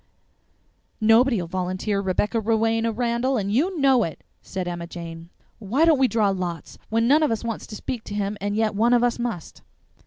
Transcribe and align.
"Nobody'll 0.99 1.45
volunteer, 1.45 2.01
Rebecca 2.01 2.39
Rowena 2.39 2.91
Randall, 2.91 3.37
and 3.37 3.53
you 3.53 3.79
know 3.79 4.01
it," 4.03 4.23
said 4.41 4.67
Emma 4.67 4.87
Jane. 4.87 5.29
"Why 5.59 5.85
don't 5.85 5.99
we 5.99 6.07
draw 6.07 6.29
lots, 6.29 6.79
when 6.89 7.07
none 7.07 7.21
of 7.21 7.29
us 7.29 7.43
wants 7.43 7.67
to 7.67 7.75
speak 7.75 8.03
to 8.05 8.15
him 8.15 8.35
and 8.41 8.55
yet 8.55 8.73
one 8.73 8.93
of 8.93 9.03
us 9.03 9.19
must?" 9.19 9.61